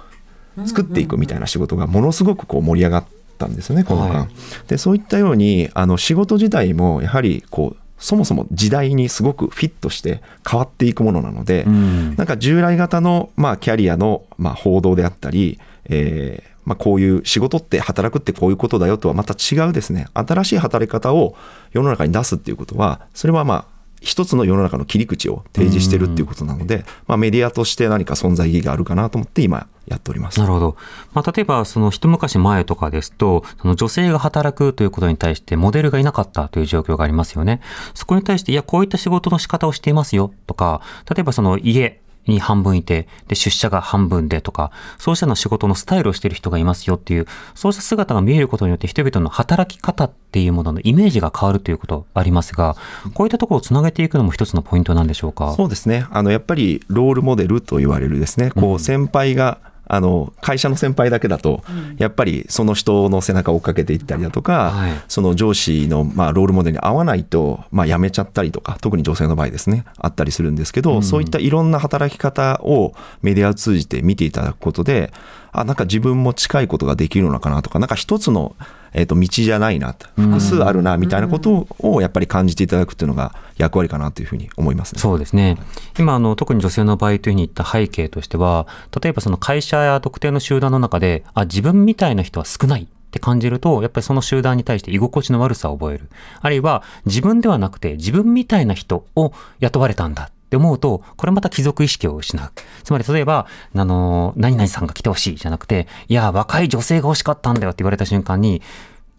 [0.57, 3.05] う作っていくみたいな仕事がものすごくこう盛り上がっ
[3.37, 4.29] たんですよねこの間、はい
[4.69, 12.17] でそういったようにあの仕事自体もやはりこうそもそも時代にすごくフィットして変わっていくものなので、うん。
[12.17, 21.37] なんか従来型の、まあ、キャリアの、まあ、報道であったり、えーまあ、こういう仕事って働くってこういうことだよとはまた違うですね新しい働き方を
[21.73, 23.74] 世の中に出すっていうことはそれはまあ
[24.05, 30.39] 一つの世の中の切り口を提示してるっていうことなので、まあ、メディアとして何か存在意義があるかなと思って今やっております。
[30.39, 30.77] なるほど。
[31.15, 37.61] まあ、例えば、その一昔前とかですと、その女性が働くということに対してモデルがいなかったという状況がありますよね。
[37.95, 40.83] そこに対して、いや、こういった仕事の仕方をしていますよとか、
[41.15, 52.77] 例えばその家、に半分いて、で、出社が半分でとか、そうしたの仕事のスタイルをしている人がいますよっていう、そうした姿が見えることによって人々の働き方っていうもののイメージが変わるということありますが、
[53.15, 55.55] こういったところをつなげていくのも一つのポイントなんでしょうか？
[55.55, 61.63] そうですねあのやっぱりロールモデルと言われるですねこう先輩が、あの会社の先輩だけだと、
[61.99, 64.93] やっぱりその人の背中を追っかけていったりだとか、はい。
[65.09, 75.13] その上司の、まあ、ロールモデルに合わないと、まあ、辞めちゃったりとか特に女性の場合ですねあったりするんですけど、そういったいろんな働き方をメディアを通じて見ていただくことで
[75.53, 78.57] あなんか自分も近いことができるのかなとかなんか一つの、
[78.95, 85.01] えー、と道じゃないな複数あるなみたいなことをやっぱり感じていただくっていうのが役割かなというふうに思いますね。
[85.01, 85.59] そうですね。
[85.99, 88.67] 今、あの、特に女性の場合というふうに言った背景としては、
[89.03, 92.83] 例えばその会社や特定の集団の中で、あ、自分みたいな人は少ない。
[92.83, 96.11] って感じると、やっぱりその集団に対して居心地の悪さを覚える。
[96.41, 102.51] あるいは、自分ではなくて自分みたいな人を雇われたんだって思うと、これまた貴族意識を失う。
[102.85, 108.63] つまり、例えば、あの、何々さんが来てほしいじゃなくて、いや、若い女性が欲しかったんだよって言われた瞬間に、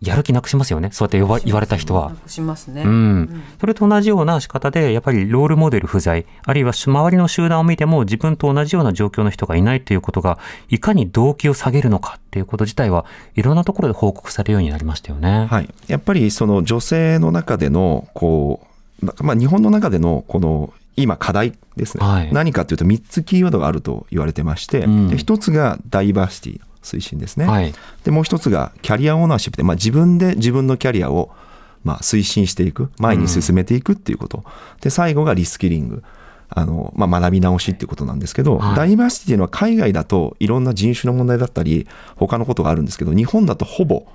[0.02, 0.90] やる気なくしますよね。
[0.92, 2.12] そうやって呼ば言われた人は。
[2.28, 2.84] しますね。
[2.84, 10.38] うん、それと同じような仕方で、やっぱりロールモデル不在、あるいは周りの集団を見ても自分と同じような状況の人がいないということが、
[10.70, 15.48] いかに動機を下げるのかっていうこと自体は、いろんなところで報告されるようになりましたよね。
[15.50, 18.68] はい、やっぱりその女性の中でのこ
[19.02, 22.34] う、まあ、日本の中でのこの今課題ですね、はい。
[22.34, 25.08] 何かというと3つキーワードがあると言われてまして、うん。
[25.10, 27.74] で1つがダイバーシティの推進ですね、はい。
[28.04, 31.32] でもう1つがキャリアオーナーシップで、まあ、自分で自分のキャリアを
[31.84, 34.44] まあ推進していく前に進めていくっていうこと、
[34.82, 36.04] で最後がリスキリング。
[36.48, 38.76] あの、まあ、学び直しっていうことなんですけど、はい。
[38.76, 44.06] ダイバーシティっていうのは海外だといろんな人種の問題だったり他のことがあるんですけど日本だとほぼ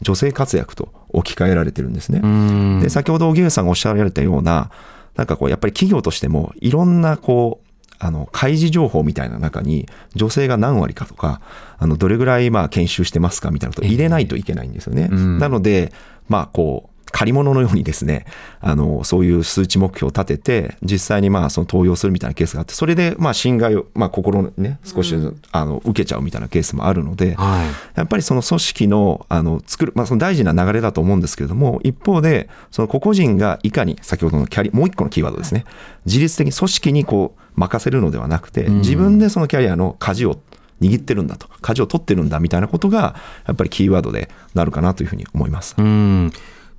[0.00, 2.20] 女性活躍と置き換えられてるんですね。
[2.24, 2.80] うん。
[2.80, 4.70] で先ほど荻上さんがおっしゃられたような
[5.16, 11.40] なんかこうやっぱり企業としてもいろんなこうあの開示情報みたいな中に女性が何割かとか
[11.78, 15.08] あのどれぐらいまあ研修してますかみたいなことを入れないといけないんですよね。
[15.10, 15.92] うんなので
[16.28, 18.26] まあこう借り物のようにですね、
[18.60, 25.14] あの、そういう数値目標を立てて、実際にまあ、その登用するみたいなケースがあって、それでまあ、侵害を、まあ、心のね、少し、
[25.52, 27.98] あの、受けちゃうみたいなケースもあるので、はい。
[27.98, 35.64] やっぱりその組織のあの作る、まあ、その大事な流れだと思うんですけれども、一方で、その個々人がいかに、先ほどのキャリ、もう一個のキーワードですね、
[36.06, 40.40] 自律的に組織にこう任せるのではなくて、自分でそのキャリアの舵を
[40.80, 43.14] 握ってるんだと、舵を取ってるんだみたいなことが、
[43.46, 45.74] やっぱりキーワードでなるかなというふうに思います。
[45.78, 46.32] うん。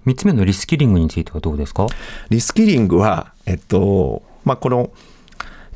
[0.05, 1.87] 三つ目のリスキリングについてはどうですか？
[2.29, 4.91] リスキリングは、えっと、まあ、この、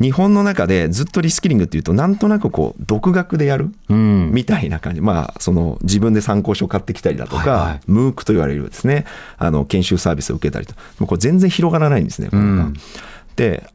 [0.01, 3.69] 日本の中でずっとリスキリングっていうと、なんとなくこう、独学でやる？
[3.89, 4.31] うん。
[4.31, 7.81] みたいな感じ、まあ、その自分で参考書を買ってきたりだとか、はいはい。
[7.87, 9.03] ムークと言われるですね、
[9.37, 12.73] あの研修サービスを受けたりと、もうこれ全然広がらないんですね、うん。
[12.73, 12.79] で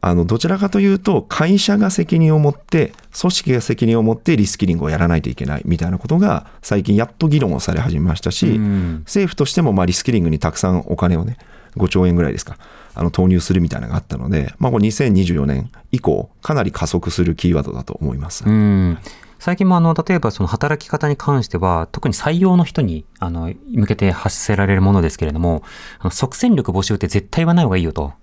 [0.00, 11.38] あのどちらかというと、会社が責任を持って、組織が責任を持ってリスキリングをやらないといけないみたいなことが、最近やっと議論をされ始めましたし、うん政府としてもまあリスキリングにたくさんお金をね、
[11.76, 12.58] 5兆円ぐらいですか、
[12.94, 18.44] あの投入するみたいなのがあったので、まあ、これ2024年以降、かなり加速するキーワードだと思います。
[18.46, 18.98] うん。
[19.44, 25.62] 最近もあの、例えばその働き方に関しては、特に採用の人に、あの、向けて発せられるものですけれども、
[26.10, 28.14] 即戦力募集って絶対言わない方がいいよと。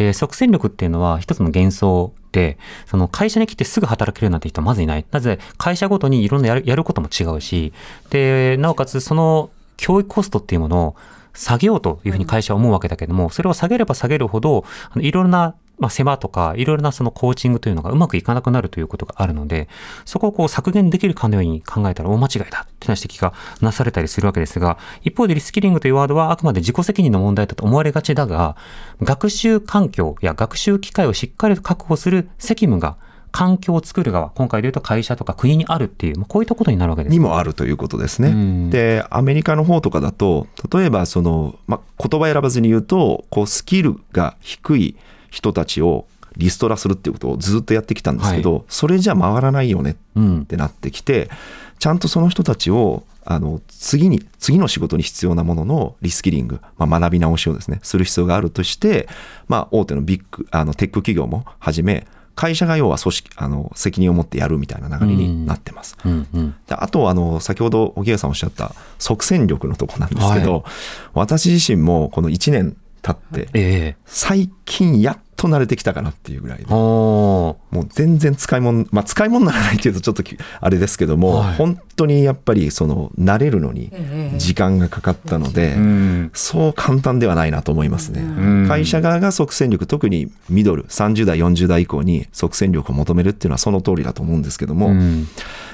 [0.00, 5.04] で、即戦力っていうのは一つの幻想で、その会社に来てすぐ働けるなんて人はまずいない。
[5.10, 7.74] なぜ、会社ごとにいろんなやるやることも違うし、
[8.08, 10.96] で、なおかつその教育コストっていうものを
[11.34, 19.68] 下げようというふうに会社は思うわけだけども、それを下げれば下げるほど、あのいろんなまあ、狭とか、いろいろなそのコーチングというのがうまくいかなくなるということがあるので、
[20.04, 28.56] そこをこう削減できるかのように考えたら大間違いだってな指摘がなされたりするわけですが、一方でリスキリングというワードはあくまで自己責任の問題だと思われがちだが、
[29.02, 32.98] 学習環境や学習機会をしっかりと確保する責務が
[33.32, 37.12] 環境を作る側、今回で言うと会社とか国にあるっていう、まあこういったことになるわけです。
[37.12, 38.28] にもあるということですね。
[38.28, 44.96] うんで、アメリカの方とかだと、例えばその、まあ、言葉選ばずに言うと、こうスキルが低い
[45.30, 50.44] 人たちをリストラするっていうことをずっとやってきたんですけど、それじゃ回らないよねうんっ。
[50.44, 51.28] てなってきて、
[51.78, 59.08] ちゃんとその人たちをあの次に次の仕事に必要なもののリスキリング、まあ、学び直しをですねする必要があるとして、
[59.48, 65.96] まあ、大手のビッグあのテック企業もはじめ会社が要は組織あの責任を持ってやるみたいな流れになってます。
[66.06, 66.54] うんうん。
[66.66, 70.64] であとあの先ほど荻上さんおっしゃった即戦力のとこなんですけど、
[71.12, 73.96] 私自身もこの1年経ってええ。
[74.04, 76.66] 最近やっと慣れてきたかなっていうぐらいで。
[76.66, 81.54] もう全然使い物、まあ、使い物にならないっていうとちょっときあれですけども、はい。
[81.56, 83.90] 本当にやっぱりその慣れるのに
[84.36, 86.30] 時間がかかったので、うん。
[86.34, 88.22] そう簡単ではないなと思いますね。
[88.64, 88.68] ん。
[88.68, 95.26] 会社側が即戦力、特にミドル、30代、40代以降に即戦力を求めるっていうのはその通りだと思うんですけども、うん。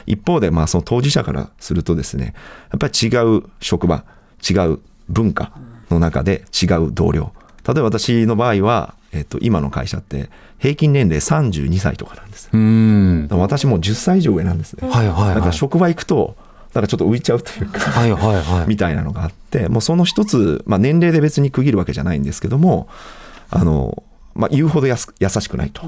[0.06, 2.34] 一方で、まあ、その当事者からするとですね、
[2.70, 4.04] やっぱり違う職場、
[4.48, 5.52] 違う文化
[5.90, 7.32] の中で違う同僚。
[7.66, 12.48] 例えば私の場合は、えっと、今の会社って平均年齢32歳とかなんです。
[12.52, 14.88] うん私もう10歳以上上なんですね。
[14.88, 16.36] はいはいはいだから職場行くと、
[16.74, 18.68] なんかちょっと浮いちゃうというか、はいはいはい。
[18.68, 22.88] みたいなのがあって、もうその一つ、まあ、年齢で別に区切るわけじゃないんですけども、
[23.50, 24.02] あの、
[24.34, 25.82] まあ、言うほどやす優しくないと。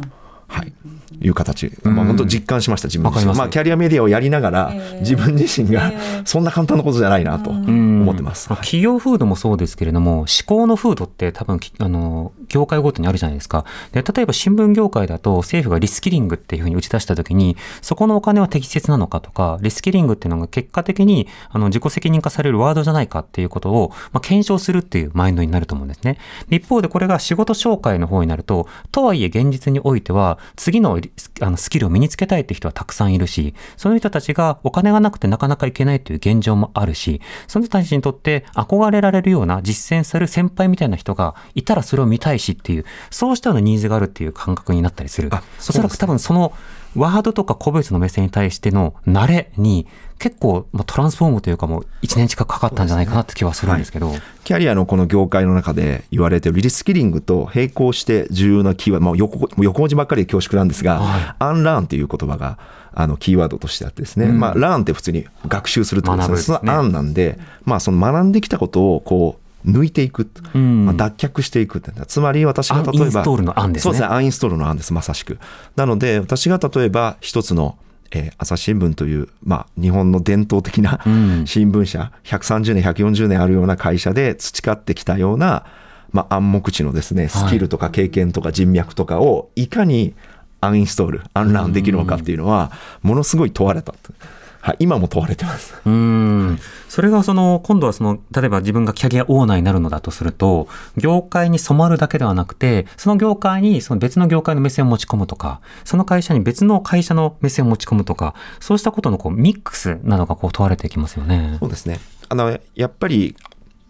[0.49, 0.73] はい、
[1.21, 3.35] いう形、まあ、本当実感しました、自分自身。
[3.35, 5.93] まあ、キャリアメディアをやりながら、自分自身が、
[6.25, 8.49] そんな簡単なことじゃないなと思ってます。
[8.49, 13.65] はい企業風土もそうですけれども、思考の風土って多分き、あの、業界ごとにあるじゃないですか。
[13.93, 26.19] で、例えば新聞業界だと政府がリスキリングっていうふうに打ち出したときに、そこのお金は適切なのかとか、リスキリングっていうのが結果的に、あの、自己責任化されるワードじゃないかっていうことを、まあ、検証するっていうマインドになると思うんですね。
[26.49, 30.99] で一方でこれが仕事紹介の方になると、とはいえ現実においては、次の
[31.41, 45.29] あのスキルを身につけたいって人はたくさんいるし、その人たちがお金がなくてなかなかいけないという現状もあるし、その人たちにとって憧れられるような実践する先輩みたいな人がいたらそれを見たいしっていう、そうしたようなニーズがあるっていう感覚になったりする。
[45.33, 46.53] あおそらく多分その
[46.99, 49.87] ワードとか個別の目線に対しての慣れに
[50.19, 54.13] 結構まあトランスフォームというかもう1年近くかかったんじゃないかなって気はするんですけど。
[54.45, 62.59] キャリアのこの業界の中で言われているリスキリングと並行して重要なキーワード、まあ、横横文字ばっかりで恐縮なんですが、はいアンラーンという言葉が
[62.95, 66.29] あのキーワードとしてあってですね、うんまあ、ラーンって普通に学習するとですね。
[66.29, 70.87] 学ぶですねそのアンなんで、まあ、その学んできたことをこう抜いていく、うん。
[70.87, 73.83] まあ、脱却していくってつまり私がアン例えばインストールの案ですね。
[73.83, 75.39] そうですねアンインストールの案ですまさしく。
[75.77, 77.79] なので私が例えば一つの
[78.11, 81.47] えー朝日新聞という、まあ、日本の伝統的なうん。
[81.47, 85.67] 新聞社、130年、140年あるような会社で培ってきたような、
[86.13, 90.15] まあ、暗黙知のですね、スキルとか経験とか人脈とかをいかに
[90.61, 94.13] アンインストールアンランできるのかっていうのはものすごい問われたと、
[94.61, 96.59] はい、今も問われてますうーん。
[96.89, 111.57] それがその、今度はその、例えば自分がキャリアオーナーになるのだとすると、業界に染まるだけではなくて、その業界にその別の業界の目線を持ち込むとか、その会社に別の会社の目線を持ち込むとか、そうしたことのこうミックスなどがこう問われてきますよね。
[111.61, 113.37] そうですねあのやっぱり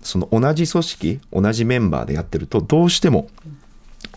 [0.03, 3.29] その同じ組織同じメンバーでやってるとどうしても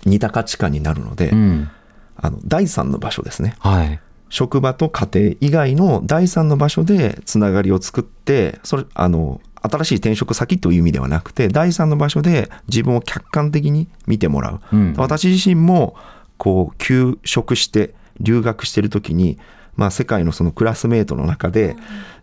[0.06, 1.72] 似た価値観になるので、うん。
[2.18, 4.00] あの第三の場所ですねはい。
[4.32, 14.94] 職場と家庭以外の第三の場所でつながりを作ってそれあの新しい転職先という意味ではなくて第三の場所で自分を客観的に見てもらう、うん。
[14.98, 15.96] 私自身も
[16.38, 19.38] こう休職して留学してる時に、
[19.76, 21.76] まあ、世界のそのクラスメートの中で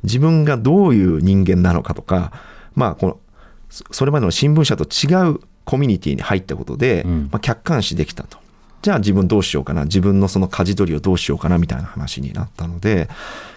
[0.02, 2.32] 自分がどういう人間なのかとか、
[2.74, 3.20] まあ、この
[3.68, 7.28] そそれまでの新聞社と違うコミュニティに入ったことで、うん。
[7.30, 8.38] まあ、客観視できたと。
[8.82, 9.84] じゃあ自分どうしようかな。
[9.84, 13.08] 自分のその舵取りをどうしようかなみたいな話になったので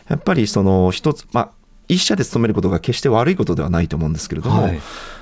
[0.09, 1.49] やっぱりその一つまあ
[1.87, 4.79] 一社で勤めることが決して悪いことではないと思うんですけれども、はい。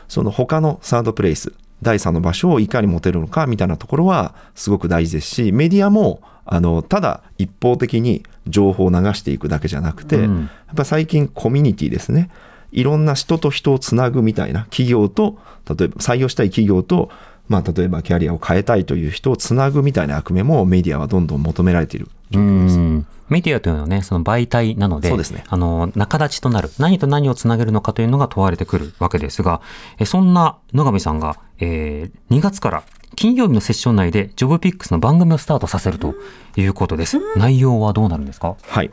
[0.08, 10.42] その他のサードプレイス第三の場所をいかに持てるのかみたいなところはすごく大事ですしメディアもあのただ一方的に情報を流していくだけじゃなくて、うん。
[10.42, 12.30] やっぱ最近コミュニティですね。
[12.72, 17.10] いろんな人と人をつなぐみたいな企業と例えば採用したい企業と
[17.50, 22.78] まあ、例えばキャリアを変えたいという人をつなぐみたいな役目もメディアはどんどん求められている状況です。
[22.78, 29.62] うんメディアというのはね、その媒体なので、そうですねあの、仲立ちとなる、何と何をつなげるのかというのが問われてくるわけですが、
[30.00, 32.84] えそんな野上さんが、えー2月から
[33.16, 36.16] 金曜日のセッション内でジョブピックスの番組をスタートさせると
[36.56, 37.18] いうことです。
[37.38, 38.56] 内容はどうなるんですか？
[38.64, 38.90] はい。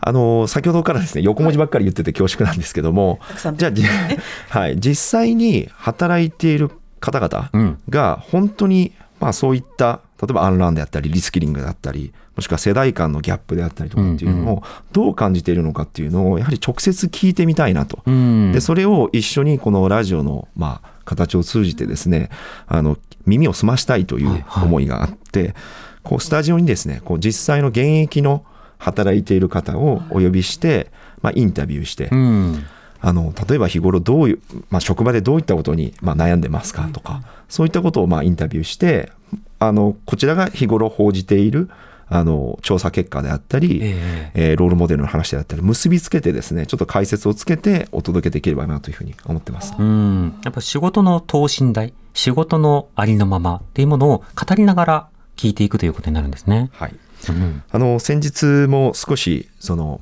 [0.00, 3.82] あの先ほどからですね横文字ばっかり言ってて恐縮なんですけども、くさんじゃあ、じ
[4.50, 6.70] はい、実際に働いている
[7.00, 7.78] 方々うん。
[7.88, 18.02] が本当に、まあ、そういった例えばアンランであったりリスキリングであったりもしくは世代間のギャップであったりとかっていうのをどう感じているのかっていうのをやはり直接聞いてみたいなと。
[18.06, 18.52] うん。
[18.52, 22.30] でそれを一緒にこのラジオの、まあ、形を通じてですね
[22.66, 22.96] あの
[23.26, 25.54] 耳を澄ましたいという思いがあって、
[26.02, 28.44] こうスタジオにですねこう実際の現役の
[28.78, 30.90] 働いている方をお呼びして、
[31.20, 32.64] まあ、インタビューして、うん
[33.00, 34.40] あの例えば日頃どういう、
[34.70, 39.12] まあ、職場でどういったことに、まあ、悩んでますかとか、そういったことをまあインタビューして
[39.58, 41.70] あのこちらが日頃報じている
[42.10, 44.30] あの調査結果であったり、え。
[44.34, 49.74] えーロールモデルの話であったり結びつけてですねちょっと解説をつけてお届けできればなというふうに思ってます。
[49.78, 50.38] うん。
[50.44, 56.70] やっぱ仕事の等身大、仕事のありのままっていうものを語りながら聞いていくということになるんですね。
[56.72, 56.94] はい、
[57.28, 57.62] うん。
[57.70, 60.00] あの先日も少しその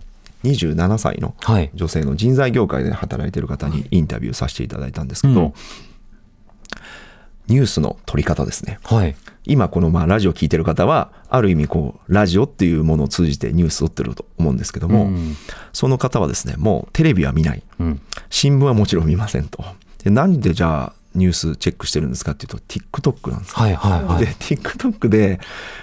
[0.50, 1.70] 27歳のはい。
[1.74, 5.52] 女性の人材業界で働いている方にインタビューさせていただいたんですけど、うん。
[7.48, 8.78] ニュースの取り方ですね。
[8.84, 9.16] はい。
[9.44, 15.36] 今このまあラジオ聞いてる方はある意味こうラジオっていうものを通じてニュースを追ってると思うんですけども、うん。
[15.72, 17.62] その方はですねもうテレビは見ない。
[17.78, 18.00] うん。
[18.30, 19.64] 新聞はもちろん見ませんと。
[20.02, 23.54] で何でじゃあニュースチェックしてるんですかっていうと TikTok なんです。
[23.54, 24.24] はいはいはい。
[24.24, 25.40] で TikTok で、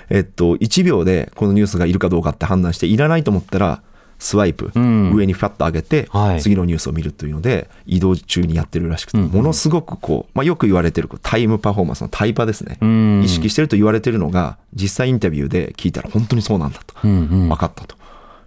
[0.10, 3.82] えっと、1秒でこのニュースがいるかどうかって判断していらないと思ったら
[4.24, 5.12] スワイプ、うん。
[5.14, 6.42] 上にファッと上げて、はい。
[6.42, 9.28] 次のニュースを見るというので移動中にやってるらしくて、うん。
[9.28, 13.22] ものすごくこう、まあ、よく言われてるタイムパフォーマンスのタイパですね、うん。
[13.24, 17.14] 意識してると言われてるのが実際インタビューで聞いたら本当にそうなんだと、うんう
[17.46, 17.50] ん。
[17.50, 17.96] 分かったと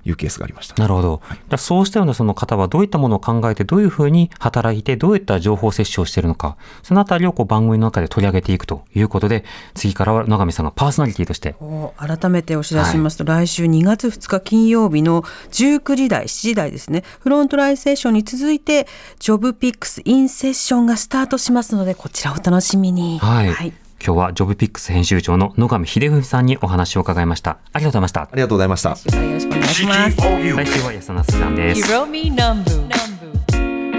[0.07, 0.81] いうケースがありました。
[0.81, 1.21] なるほど。
[1.29, 9.45] じゃあそうしたようなその方はどういったものを考えて、どういうふうに働いて、どういった情報摂取をしているのか、そのあたりをこう番組の中で取り上げていくということで、
[9.75, 18.87] 次からは野上さんがパーソナリティとして、お改めてお知らせしますと、来週2月2日金曜日の19時台7時台ですねフロントラインセッションに続いて
[19.19, 23.86] ジョブピックスインセッションがスタートしますのでこちらお楽しみにはい。
[24.07, 27.59] 今日はジョブピックス編集長の野上秀文さんにお話を伺いました。
[27.73, 28.29] ありがとうございましたあ。
[28.37, 28.91] りがとうございました。
[28.91, 31.93] よろしくお願いします来週は安田さんです。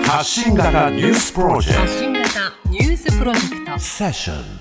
[0.05, 2.23] 発信型ニュースプロジェク発信型
[2.69, 4.56] ニュースプロジェクトトセッション